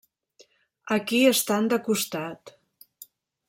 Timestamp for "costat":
1.91-2.55